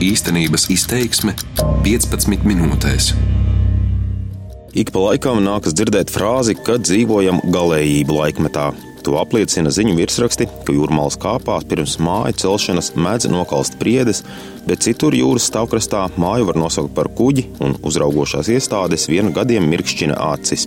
[0.00, 1.34] Īstenības izteiksme
[1.84, 3.10] 15 minūtēs.
[4.72, 8.70] Ik pa laikam nākas dzirdēt frāzi, ka dzīvojam galējību laikmetā.
[9.04, 14.22] To apliecina ziņu virsraksti, ka jūrmālas kāpās pirms māju celšanas mēdz nokalst priedes,
[14.64, 20.16] bet citur jūras stāvkrastā māju var nosaukt par kuģi un uzraugošās iestādes vienu gadiem mirkšķina
[20.30, 20.64] acis.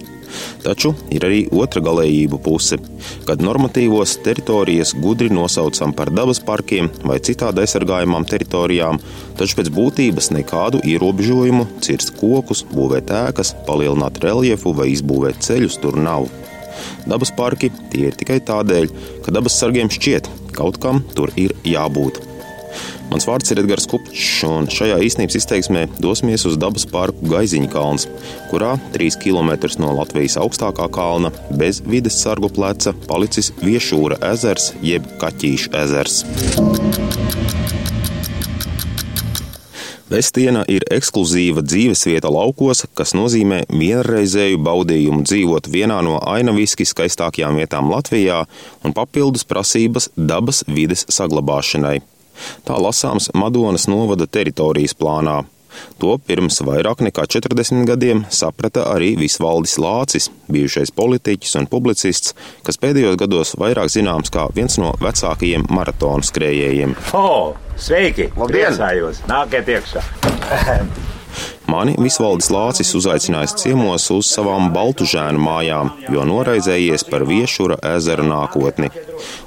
[0.63, 2.79] Taču ir arī otra galējība puse,
[3.27, 9.01] kad normatīvos teritorijas gudri nosaucam par dabas parkiem vai citādi aizsargājumām teritorijām,
[9.39, 16.00] taču pēc būtības nekādu ierobežojumu cirst kokus, būvēt ēkas, palielināt reljefu vai izbūvēt ceļus tur
[16.00, 16.29] nav.
[17.07, 18.91] Dabas parki tie ir tikai tādēļ,
[19.25, 22.32] ka dabas sargiem šķiet, kaut kam tur ir jābūt.
[23.14, 28.08] Mans vārds ir Edgars Kupčs, un šajā īstenības izteiksmē dosimies uz dabas parku Gaiziņa kalns,
[28.50, 29.52] kurā 3 km
[29.84, 36.23] no Latvijas augstākā kalna bez vides sargu pleca palicis Viešūra ezers jeb Kaķīša ezers.
[40.09, 47.94] Vestiena ir ekskluzīva dzīvesvieta laukos, kas nozīmē vienreizēju baudījumu dzīvot vienā no ainaviski skaistākajām vietām
[47.94, 48.42] Latvijā
[48.81, 52.00] un papildus prasības dabas vides saglabāšanai.
[52.67, 55.42] Tā lasāms Madonas novada teritorijas plānā.
[56.02, 62.78] To pirms vairāk nekā 40 gadiem saprata arī Visvaldis Lācis, bijušais politiķis un publicists, kas
[62.81, 66.94] pēdējos gados vairāk zināms kā viens no vecākajiem maratonu skrējējiem.
[67.17, 68.30] O, sveiki!
[68.38, 68.70] Labdien!
[68.70, 69.26] Priecājos!
[69.31, 70.06] Nāciet iekšā!
[71.72, 78.89] Mani Visvaldis Lācis uzaicinājis ciemos uz savām baltužēnu mājām, jo noraizējies par viešura ezera nākotni.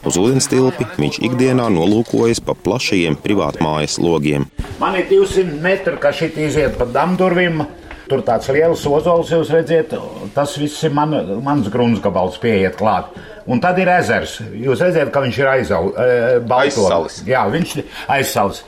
[0.06, 4.48] Uz ūdens tilpi viņš ikdienā nolūkojas pa plašajiem privātmājas logiem.
[4.80, 7.66] Man ir 200 metri, ka šī iziet pa damdurvīm.
[8.06, 9.96] Tur tāds liels ozols, jūs redzat,
[10.34, 11.10] tas viss ir man,
[11.42, 13.10] mans gruntsgabals, pieiet klāt.
[13.50, 14.38] Un tad ir ezers.
[14.54, 15.80] Jūs redzat, ka viņš ir aizau,
[16.60, 17.24] aizsalis.
[17.26, 18.62] Jā, viņš ir aizsalis.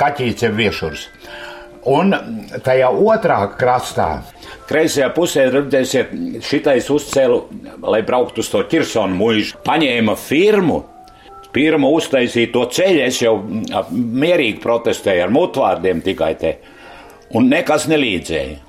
[0.00, 1.04] Kaķīts ir viešurs.
[1.88, 2.12] Un
[2.64, 4.08] tajā otrā krastā,
[4.68, 6.12] kreisajā pusē, redzēsiet,
[6.44, 7.38] šitais uzcēlu,
[7.88, 10.82] lai brauktu uz to Kirsonu mūžu, paņēma firmu.
[11.54, 16.50] Pirmā uztaisīja to ceļu, es jau mierīgi protestēju ar mutvārdiem tikai te,
[17.38, 18.66] un nekas nelīdzēja.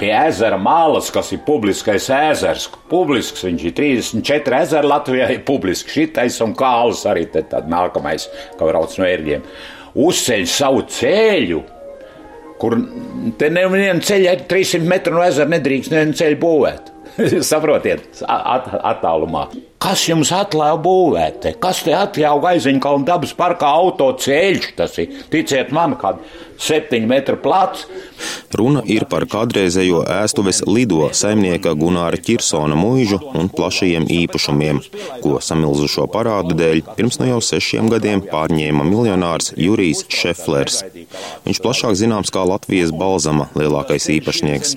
[0.00, 6.00] Pie ezera mālas, kas ir publiskais ezers, publisks, viņš ir 34 ezeri Latvijā, ir publiski
[6.00, 8.26] šitais un kāls arī tad nākamais,
[8.56, 9.44] kā brauc no ērģiem.
[9.94, 11.60] Uzceļ savu ceļu,
[12.62, 12.76] kur
[13.38, 16.90] te neviena ceļa 300 metru no ezera nedrīkst nevienu ceļu būvēt.
[17.50, 19.46] Saprotiet, at, attālumā.
[19.84, 21.50] Kas jums atļāva būvēt?
[21.60, 24.70] Kas te atļāva Gaiziņkalnu dabas parkā autoceļš?
[24.78, 26.24] Tas ir, ticiet man, kāda
[26.60, 27.84] septiņu metru plats.
[28.54, 34.80] Runa ir par kādreizējo ēstuves lido saimnieka Gunāra Kirsona mūžu un plašajiem īpašumiem,
[35.24, 40.80] ko samilzušo parādu dēļ pirms no jau sešiem gadiem pārņēma miljonārs Jurijs Šeflers.
[41.44, 44.76] Viņš plašāk zināms kā Latvijas balzama lielākais īpašnieks.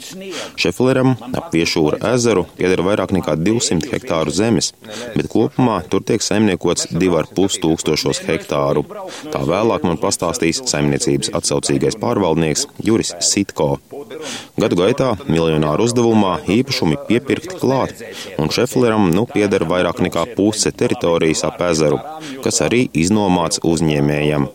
[0.59, 4.73] Šefleram ap Viešūra ezeru pieder vairāk nekā 200 hektāru zemes,
[5.15, 8.85] bet kopumā tur tiek saimniekots 2,5 tūkstošos hektāru.
[9.33, 13.77] Tā vēlāk man pastāstīs saimniecības atsaucīgais pārvaldnieks Juris Sitko.
[14.57, 18.03] Gadu gaitā miljonāru uzdevumā īpašumi piepirkti klāt,
[18.41, 22.01] un Šefleram nu pieder vairāk nekā puse teritorijas ap ezeru,
[22.45, 24.49] kas arī iznomāts uzņēmējam.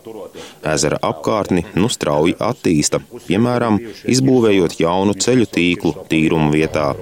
[0.73, 3.81] Ezera apkārtni nu strauji attīsta, piemēram,
[4.15, 6.93] izbūvējot jaunu ceļu tīklu tīrumu vietā.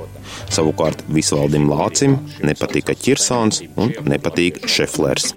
[0.50, 5.34] Savukārt Visvaldim Lācim nepatika Čirsons un nepatīk Šeflers.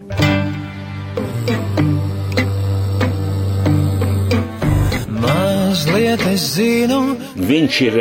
[7.53, 7.97] Viņš ir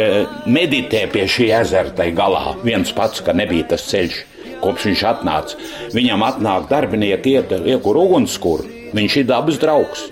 [0.49, 2.55] meditē pie šī ezera tai galā.
[2.65, 4.21] Viens pats, ka nebija tas ceļš,
[4.63, 5.59] kopš viņš atnāca.
[5.97, 8.82] Viņam atnāk darbinieki, iet, iekur ugunskura.
[8.93, 10.09] Viņš ir dabas draugs.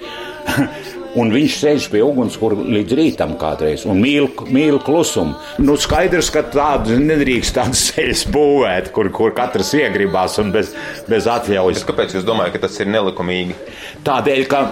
[1.19, 5.35] Un viņš sēž pie ugunskura līdz rītam kādreiz un mīl, mīl klusumu.
[5.59, 10.71] Nu, skaidrs, ka tādu nedrīkst tādas ceļus būvēt, kur, kur katrs iegribās un bez,
[11.11, 11.83] bez atļaujas.
[11.83, 13.59] Bet kāpēc jūs domājat, ka tas ir nelikumīgi?
[14.07, 14.63] Tādēļ, ka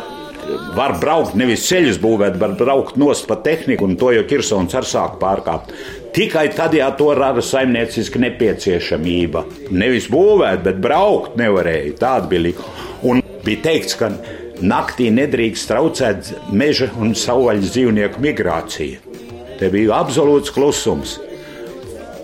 [0.79, 4.87] var braukt nevis ceļus būvēt, bet braukt nost pa tehniku, un to jau Kirsons ar
[4.87, 5.75] sāk pārkāpt.
[6.15, 9.45] Tikai tad, ja to rada saimnieciska nepieciešamība.
[9.75, 11.97] Nevis būvēt, bet braukt nevarēja.
[12.01, 12.87] Tāda bija likuma.
[13.11, 14.13] Un bija teikts, ka
[14.59, 18.99] Naktī nedrīkst traucēt meža un savvaļas dzīvnieku migrāciju.
[19.59, 21.17] Te bija absolūts klusums.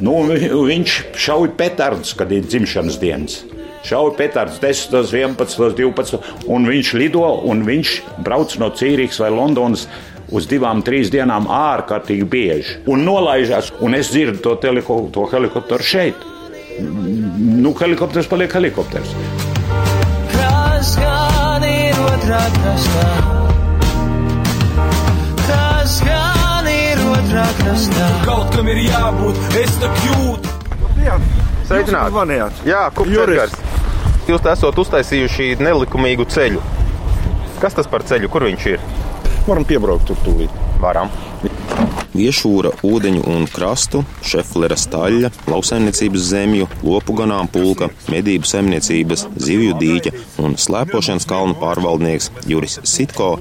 [0.03, 3.38] Nu, viņš šauja petardus, kad ir dzimšanas dienas.
[3.87, 6.19] Šauja petardus 10, 11, 12,
[6.50, 7.94] un viņš lido un viņš
[8.26, 9.87] brauc no Cīrijas vai Londonas
[10.35, 12.79] uz divām, trīs dienām ārkārtīgi bieži.
[12.91, 16.31] Un nolaižās, un es dzirdu to, teliko, to helikopteru šeit.
[16.82, 19.15] Nu, helikopters paliek helikopters
[22.25, 23.09] otrā krastā.
[25.44, 28.06] tas gan ir otrā krastā.
[28.25, 29.75] Kaut kam ir jābūt, es
[30.06, 30.55] jūtu.
[31.05, 31.19] Jā,
[31.69, 32.49] Sveicināti!
[32.65, 33.53] Jā, Kupčers.
[34.25, 36.62] Jūs esat uztaisījuši nelikumīgu ceļu.
[37.61, 38.32] Kas tas par ceļu?
[38.32, 38.81] Kur viņš ir?
[39.44, 40.53] Varam piebraukt tur tūlīt.
[40.81, 41.12] Varam.
[42.14, 50.14] Viešūra, ūdeņu un krastu, šeflera staļļa, lauksaimniecības zemju, lopu ganāmpulka, medību saimniecības, zivju dīķa
[50.44, 53.34] un slēpošanas kalnu pārvaldnieks Juris Sitko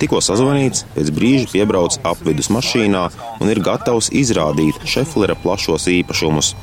[0.00, 3.04] tikko sazvanīts, pēc brīža piebrauc apvidus mašīnā
[3.42, 6.54] un ir gatavs izrādīt šeflera plašos īpašumus.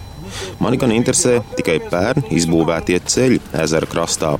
[0.63, 4.37] Mani gan interesē tikai pērn izbūvētie ceļi ezera krastā.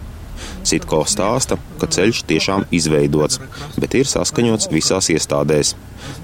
[0.67, 3.39] Sitko stāsta, ka ceļš tiešām izveidots,
[3.79, 5.75] bet ir saskaņots visās iestādēs.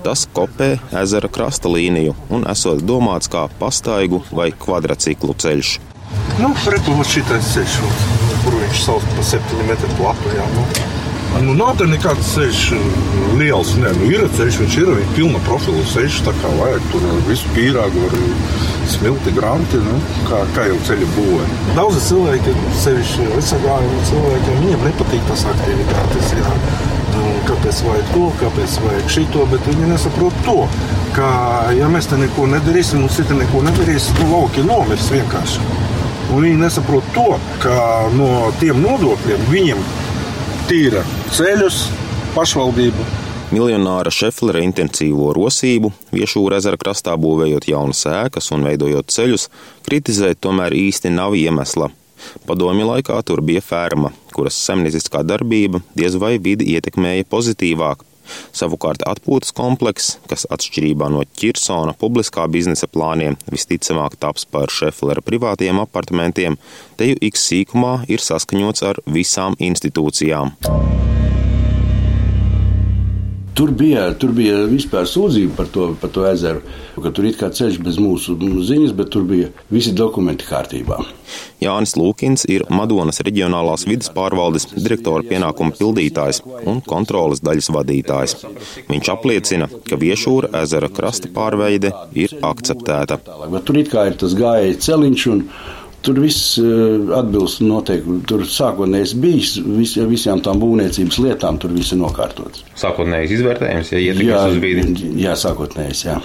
[0.03, 0.73] Tas kopē
[1.03, 5.77] ezera krasta līniju un esot domāts kā pastaigu vai kvadrciklu ceļš.
[6.41, 7.79] Nu, Reklāmas šitais ceļš,
[8.43, 10.35] kur viņš sauc par 7 metru platu.
[10.35, 10.67] Jā, nu.
[11.41, 12.59] Nu, nav tā nekāds ceļš
[13.39, 13.73] liels.
[13.81, 16.19] Nē, nu, ir ceļš, viņš ir pilna profila ceļš.
[16.27, 18.03] Tā kā vajag tur visu pīrāgu,
[18.93, 19.97] smilti, granti, nu,
[20.27, 21.47] kā, kā jau ceļu būvē.
[21.77, 22.53] Daudzi cilvēki,
[22.83, 26.35] sevišķi vecākajiem cilvēkiem, viņiem nepatīk tas aktivitātes.
[26.37, 26.53] Jā.
[27.13, 30.59] Nu, kāpēc vajag to, kāpēc vajag šito, bet viņi nesaprot to,
[31.17, 31.27] ka,
[31.77, 35.65] ja mēs te neko nedarīsim, un citi neko nedarīs, nu, lauki nomirs vienkārši.
[36.33, 37.27] Un viņi nesaprot to,
[37.61, 37.75] ka
[38.15, 38.29] no
[38.61, 39.83] tiem nodokļiem viņiem
[40.69, 41.03] tīra
[41.33, 41.77] ceļus,
[42.35, 43.03] pašvaldību.
[43.53, 49.47] Miljonāra Šeflera intensīvo rosību, Viešūra ezera krastā būvējot jaunas ēkas un veidojot ceļus,
[49.87, 51.89] kritizēt tomēr īsti nav iemesla.
[52.45, 58.05] Padomju laikā tur bija ferma, kuras saimnieciskā darbība diez vai vidi ietekmēja pozitīvāk.
[58.53, 65.81] Savukārt atpūtas komplekss, kas atšķirībā no Čirsona publiskā biznesa plāniem visticamāk taps par Šeflera privātiem
[65.81, 66.61] apartamentiem,
[67.01, 70.55] teju X sīkumā ir saskaņots ar visām institūcijām.
[73.53, 76.63] Tur bija, tur bija vispār sūdzība par to, par to ezeru,
[76.97, 80.97] ka tur ir kā ceļš bez mūsu ziņas, bet tur bija visi dokumenti kārtībā.
[81.61, 88.35] Jānis Lūkins ir Madonas reģionālās vidas pārvaldes direktora pienākuma pildītājs un kontrolas daļas vadītājs.
[88.89, 93.21] Viņš apliecina, ka Viešūra ezera krasta pārveide ir akceptēta.
[93.53, 95.47] Bet tur it kā ir tas gājēji celiņš un
[96.03, 96.57] Tur viss
[97.15, 98.17] atbilst noteikti.
[98.27, 102.65] Tur sākotnēji bijis vis, visām tām būvniecības lietām, tur viss ir nokārtots.
[102.79, 105.13] Sākotnējais izvērtējums, ja ietekmēs uz vidi.
[105.23, 106.17] Jā, sākotnējais, jā.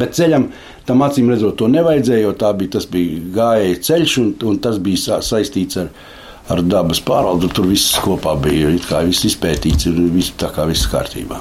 [0.00, 0.48] Bet ceļam
[0.88, 4.78] tam acīm redzot to nevajadzēja, jo tā bija, tas bija gājēji ceļš un, un tas
[4.82, 5.90] bija sa saistīts ar,
[6.50, 7.50] ar dabas pārvaldu.
[7.54, 11.38] Tur viss kopā bija, it kā viss izpētīts un viss tā kā viss kārtībā.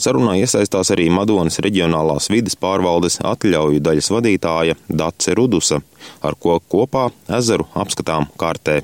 [0.00, 5.82] Sarunā iesaistās arī Madonas reģionālās vides pārvaldes atļauju daļas vadītāja Dace Rudusa,
[6.24, 7.10] ar ko kopā
[7.40, 8.80] ezeru apskatām kārtē.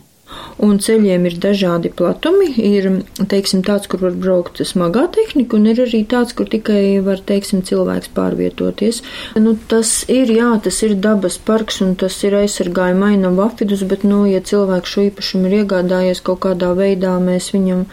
[0.67, 2.49] Un ceļiem ir dažādi platumi.
[2.69, 2.89] Ir
[3.31, 7.63] teiksim, tāds, kur var braukt smagā tehnika, un ir arī tāds, kur tikai var teiksim,
[7.69, 9.01] cilvēks pārvietoties.
[9.41, 14.05] Nu, tas ir, jā, tas ir dabas parks, un tas ir aizsargājuma ainam vafidus, bet,
[14.09, 17.87] nu, ja cilvēks šo īpašumu ir iegādājies kaut kādā veidā, mēs viņam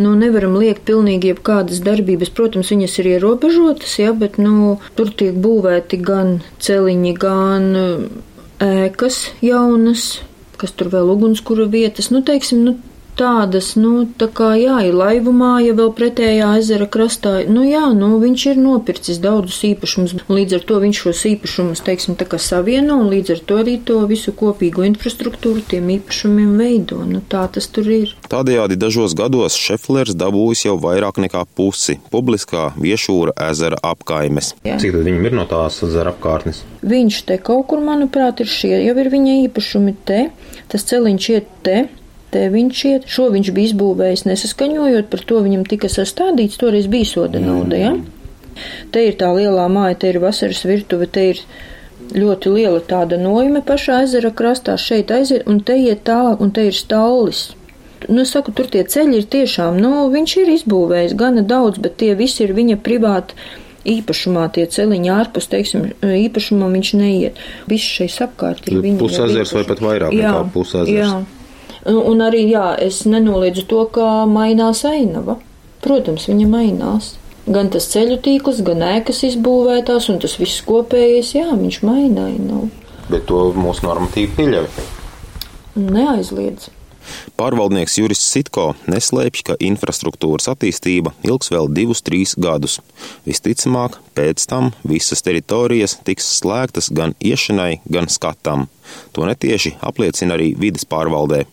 [0.00, 2.32] nu, nevaram liekt pilnīgi jebkādas darbības.
[2.34, 7.68] Protams, viņas ir ierobežotas, ja, bet nu, tur tiek būvēti gan celiņi, gan
[8.64, 10.08] ēkas jaunas,
[10.60, 12.10] kas tur vēl ugunskura vietas.
[12.14, 12.76] Nu, teiksim, nu,
[13.18, 17.36] tādas, nu, tā kā jā, ir laivu māja vēl pretējā ezera krastā.
[17.50, 22.18] Nu, jā, nu, viņš ir nopircis daudzus īpašumus, līdz ar to viņš šos īpašumus, teiksim,
[22.20, 27.00] tā kā savieno, un līdz ar to arī to visu kopīgo infrastruktūru tiem īpašumiem veido.
[27.08, 28.14] Nu, tā tas tur ir.
[28.30, 34.54] Tādējādi dažos gados Šeflers dabūjis jau vairāk nekā pusi publiskā viešūra ezera apkaimes.
[34.66, 34.78] Jā.
[34.82, 36.64] Cik tad viņam ir no tās ezera apkārtnes?
[36.84, 40.24] Viņš te kaut kur, manuprāt, ir šie, jau ir viņa īpašumi te,
[40.72, 41.84] tas celiņš iet te
[42.54, 43.06] viņš iet.
[43.10, 47.94] Šo viņš bija izbūvējis nesaskaņojot, par to viņam tika sastādīts, toreiz bija soda nauda, ja?
[48.94, 51.42] Te ir tā lielā māja, te ir vasaras virtuve, te ir
[52.14, 56.68] ļoti liela tāda nojme pašā ezera krastā, šeit aiziet, un te iet tālāk, un te
[56.68, 57.48] ir stallis.
[58.04, 61.96] Nu, es saku, tur tie ceļi ir tiešām, nu, viņš ir izbūvējis gana daudz, bet
[62.02, 63.38] tie visi ir viņa privāti
[63.84, 67.40] īpašumā tie celiņi ārpus, teiksim, īpašumam viņš neiet.
[67.70, 69.00] Viss šeit apkārt ir viņa.
[69.00, 70.94] Pusezers vai pat vairāk jā, nekā pusezers.
[70.94, 71.10] Jā.
[71.84, 75.36] Un arī, jā, es nenoliedzu to, ka mainās ainava.
[75.84, 77.10] Protams, viņa mainās.
[77.44, 82.70] Gan tas ceļu tīkls, gan ēkas izbūvētās, un tas viss kopējais, jā, viņš maina ainavu.
[83.10, 84.70] Bet to mūsu normatīvi pieļauj.
[85.76, 86.70] Neaizliedz.
[87.38, 92.80] Pārvaldnieks Juris Sitko neslēpj, ka infrastruktūras attīstība ilgs vēl divus, trīs gadus.
[93.28, 98.68] Visticamāk, pēc tam visas teritorijas tiks slēgtas gan iešanai, gan skatam.
[99.16, 101.44] To netieši apliecina arī vidas pārvaldē.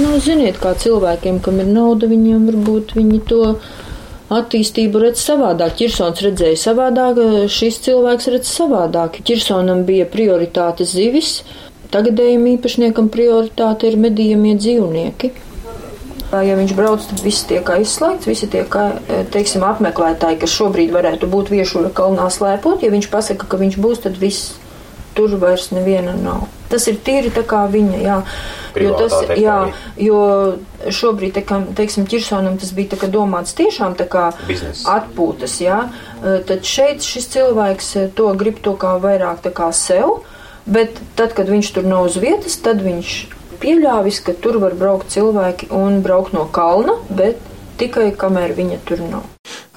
[0.00, 3.42] Nu, ziniet, kā cilvēkiem, kam ir nauda, viņiem varbūt viņi to
[4.34, 5.76] attīstību redz savādāk.
[5.80, 7.20] Čirsons redzēja savādāk,
[7.52, 9.22] šis cilvēks redz savādāk.
[9.24, 11.42] Čirsonam bija prioritāte zivis,
[11.94, 15.32] tagadējiem īpašniekam prioritāte ir medījamie dzīvnieki.
[16.28, 18.74] Ja viņš brauc, tad viss tiek aizslēgts, visi tiek,
[19.32, 22.84] teiksim, apmeklētāji, kas šobrīd varētu būt viešura kalnā slēpot.
[22.84, 24.58] Ja viņš pasaka, ka viņš būs, tad viss
[25.16, 26.46] tur vairs neviena nav.
[26.68, 28.18] Tas ir tīri tā kā viņa, jā.
[28.78, 29.56] Jo, tas, jā,
[29.98, 30.18] jo
[30.94, 34.84] šobrīd, te, kā, teiksim, Čirsonam tas bija tā domāts tiešām tā kā Biznes.
[34.86, 35.80] atpūtas, jā.
[36.20, 40.20] Tad šeit šis cilvēks to grib to kā vairāk tā kā sev,
[40.68, 43.18] bet tad, kad viņš tur nav uz vietas, tad viņš
[43.62, 47.40] pieļāvis, ka tur var braukt cilvēki un braukt no kalna, bet
[47.78, 49.26] tikai kamēr viņa tur nav.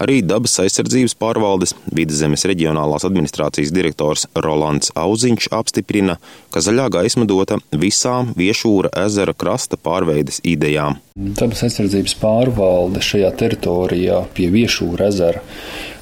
[0.01, 6.17] Arī dabas aizsardzības pārvaldes Vidzemes reģionālās administrācijas direktors Rolands Auziņš apstiprina,
[6.49, 10.97] ka zaļā gaisma dota visām Viešūra ezera krasta pārveides idejām.
[11.15, 15.45] Dabas aizsardzības pārvalde šajā teritorijā pie Viešūra ezera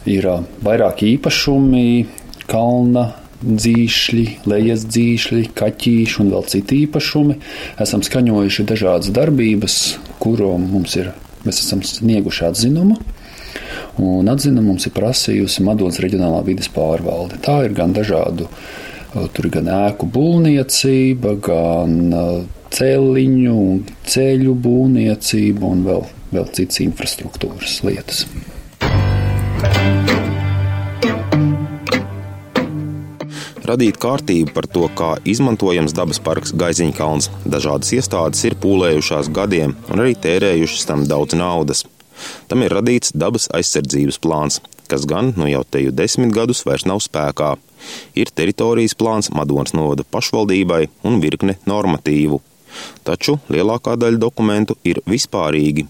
[0.08, 0.29] ir
[0.63, 1.89] vairāk īpašumi,
[2.50, 3.10] kalna
[3.43, 7.38] dzīšļi, lejas dzīšļi, kaķīši un vēl citi īpašumi.
[7.84, 9.77] Esam skaņojuši dažādas darbības,
[10.19, 11.13] kuru mums ir,
[11.46, 13.00] mēs esam snieguši atzinumu.
[14.00, 17.39] Un atzinumu mums ir prasījusi Madonas reģionālā vidas pārvalde.
[17.43, 18.48] Tā ir gan dažādu,
[19.36, 21.98] tur ir gan ēku būvniecība, gan
[22.75, 23.62] celiņu,
[24.08, 26.05] ceļu būvniecība un vēl,
[26.36, 28.27] vēl citas infrastruktūras lietas.
[33.70, 37.30] Radīt kārtību par to, kā izmantojams dabas parks Gaiziņkalns.
[37.46, 41.86] Dažādas iestādes ir pūlējušās gadiem un arī tērējušas tam daudz naudas.
[42.52, 44.60] Tam ir radīts dabas aizsardzības plāns,
[44.92, 47.54] kas gan nu jau teju desmit gadus vairs nav spēkā.
[48.20, 52.42] Ir teritorijas plāns Madonas novada pašvaldībai un virkne normatīvu.
[53.08, 55.88] Taču lielākā daļa dokumentu ir vispārīgi.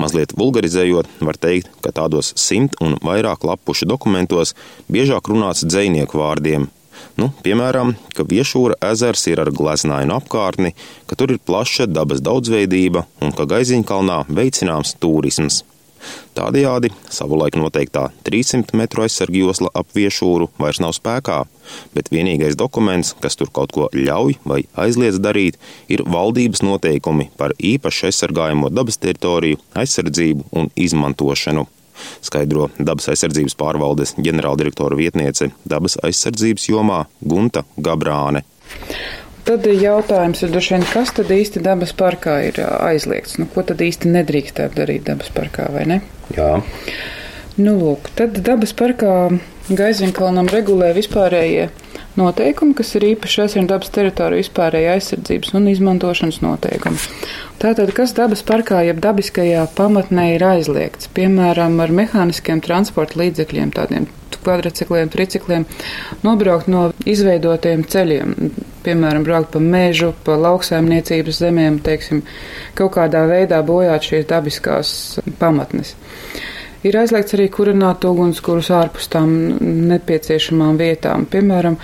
[0.00, 4.54] Mazliet vulgarizējot, var teikt, ka tādos simt un vairāk lapušu dokumentos
[4.90, 6.66] biežāk runāts dzinieku vārdiem,
[7.18, 10.74] Nu, piemēram, ka Viešūra ezers ir ar gleznainu apkārtni,
[11.10, 15.64] ka tur ir plaša dabas daudzveidība un ka Gaiziņkalnā veicināms turisms.
[16.38, 21.40] Tādējādi savulaik noteiktā 300 metru aizsargu josla ap viešūru vairs nav spēkā,
[21.96, 25.58] bet vienīgais dokuments, kas tur kaut ko ļauj vai aizliedz darīt,
[25.90, 31.66] ir valdības noteikumi par īpaši aizsargājamo dabas teritoriju, aizsardzību un izmantošanu
[32.24, 38.44] skaidro dabas aizsardzības pārvaldes ģenerāldirektora vietniece dabas aizsardzības jomā Gunta Gabrāne.
[39.48, 43.38] Tad jautājums ir, vien, kas tad īsti dabas parkā ir aizliegts?
[43.40, 46.02] Nu, ko tad īsti nedrīkstētu darīt dabas parkā, vai ne?
[46.36, 46.58] Jā.
[47.56, 49.14] Nu, lūk, tad dabas parkā
[49.68, 51.70] Gaiziņkalnam regulē vispārējie
[52.18, 57.00] noteikumi, kas ir īpaši aizsardzību dabas teritoriju vispārēja aizsardzības un izmantošanas noteikumi.
[57.62, 64.06] Tātad, kas dabas parkā, jeb dabiskajā pamatnē ir aizliegts, piemēram, ar mehāniskiem transporta līdzekļiem, tādiem
[64.38, 65.64] kvadricikliem, tricikliem,
[66.22, 68.34] nobraukt no izveidotiem ceļiem,
[68.86, 72.22] piemēram, braukt pa mežu, pa lauksaimniecības zemēm, teiksim,
[72.78, 74.92] kaut kādā veidā bojāt šīs dabiskās
[75.40, 75.96] pamatnes.
[76.86, 79.32] Ir aizliegts arī kurināt ugunskurus ārpus tām
[79.90, 81.74] nepieciešamām vietām, piemēram,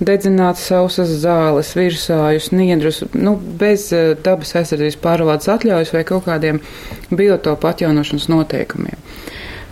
[0.00, 6.62] dedzināt sausas zāles, virsājus, niedrus, nu, bez eh, dabas aizsardzības pārvaldes atļaujas vai kaut kādiem
[7.10, 9.02] biotopu atjaunošanas noteikumiem.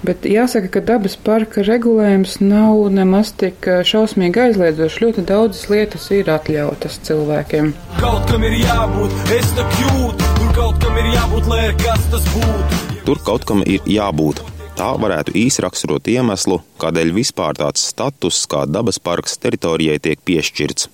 [0.03, 5.00] Bet jāsaka, ka dabas parka regulējums nav nemaz tik eh, šausmīgi aizliedzošs.
[5.07, 7.73] Ļoti daudzas lietas ir atļautas cilvēkiem.
[8.03, 12.31] Kaut kam ir jābūt, es tā jūtu, tur kaut kam ir jābūt, lai kas tas
[12.37, 12.88] būtu.
[13.09, 14.43] Tur kaut kam ir jābūt.
[14.77, 20.91] Tā varētu īsi raksturot iemeslu, kādēļ vispār tāds status kā dabas parks teritorijai tiek piešķirts.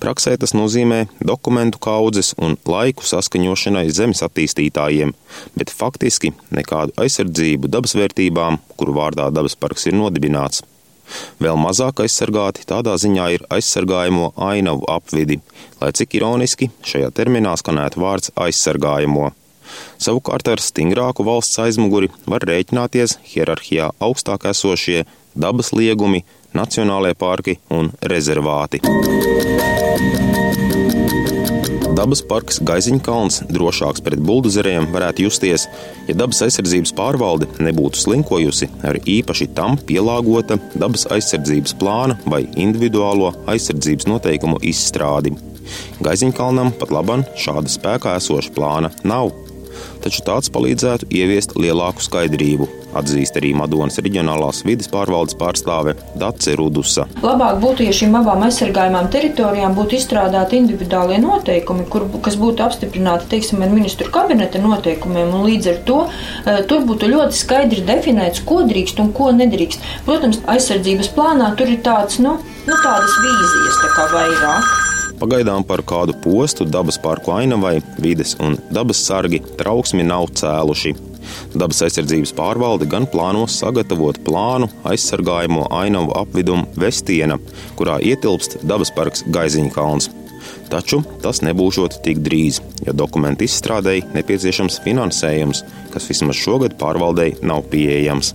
[0.00, 5.12] Praksē tas nozīmē dokumentu kaudzes un laiku saskaņošanai zemes attīstītājiem,
[5.52, 10.64] bet faktiski nekādu aizsardzību dabas vērtībām, kuru vārdā dabas parks ir nodibināts.
[11.44, 15.42] Vēl mazāk aizsargāti tādā ziņā ir aizsargājamo ainavu apvidi,
[15.82, 19.28] lai cik ironiski šajā terminā skanētu vārds aizsargājamo.
[20.00, 26.24] Savukārt ar stingrāku valsts aizmuguri var rēķināties hierarhijā augstāk esošie dabas liegumi,
[26.56, 28.82] nacionālie parki un rezervāti.
[32.00, 35.66] Dabas parks Gaiziņkalns drošāks pret buldozeriem varētu justies,
[36.08, 43.34] ja dabas aizsardzības pārvalde nebūtu slinkojusi ar īpaši tam pielāgota dabas aizsardzības plāna vai individuālo
[43.52, 45.34] aizsardzības noteikumu izstrādi.
[46.00, 49.34] Gaiziņkalnam pat labam šāda spēkā esoša plāna nav.
[50.04, 57.06] Taču tāds palīdzētu ieviest lielāku skaidrību, atzīst arī Madonas reģionālās vidas pārvaldes pārstāve Dace Rudusa.
[57.22, 63.30] Labāk būtu, ja šīm abām aizsargājumām teritorijām būtu izstrādāti individuālie noteikumi, kur, kas būtu apstiprināti,
[63.34, 68.44] teiksim, ar ministru kabineta noteikumiem, un līdz ar to uh, tur būtu ļoti skaidri definēts,
[68.46, 69.90] ko drīkst un ko nedrīkst.
[70.08, 74.89] Protams, aizsardzības plānā tur ir tāds, nu, nu tādas vīzijas tā kā vairāk.
[75.20, 80.94] Pagaidām par kādu postu dabas parku ainavai vides un dabas sargi trauksmi nav cēluši.
[81.52, 87.36] Dabas aizsardzības pārvalde gan plāno sagatavot plānu aizsargājamo ainavu apvidumu Vestiena,
[87.76, 90.08] kurā ietilpst dabas parks Gaiziņa kalns.
[90.72, 97.66] Taču tas nebūšot tik drīz, jo dokumentu izstrādēji nepieciešams finansējums, kas vismaz šogad pārvaldei nav
[97.68, 98.32] pieejams.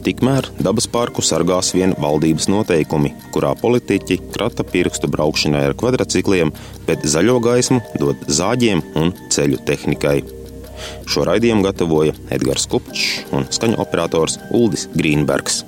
[0.00, 6.52] Tikmēr dabas parku sargās vien valdības noteikumi, kurā politiķi krata pirkstu braukšanai ar kvadrcikliem,
[6.88, 10.20] bet zaļo gaismu dod zāģiem un ceļu tehnikai.
[11.10, 15.60] Šo raidījumu gatavoja Edgars Kupčs un skaņu operators Uldis Grīnbergs.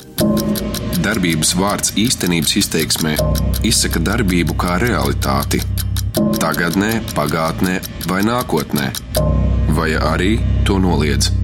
[1.03, 3.17] Darbības vārds īstenības izteiksmē
[3.69, 5.61] izsaka darbību kā realitāti.
[6.41, 8.89] Tagatnē, pagātnē vai nākotnē,
[9.77, 10.35] vai arī
[10.69, 11.42] to noliedz.